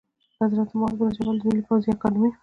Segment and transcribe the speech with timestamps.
[0.35, 2.31] د حضرت معاذ بن جبل د ملي پوځي اکاډمۍ